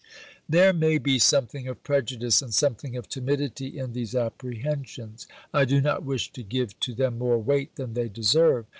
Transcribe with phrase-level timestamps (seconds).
[0.49, 5.27] There may be something of prejudice and something of timidity in these apprehensions.
[5.53, 8.65] I do not wish to give to them more weight than they deserve.